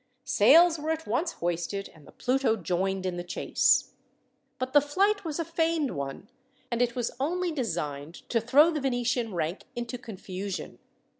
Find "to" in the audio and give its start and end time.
8.29-8.41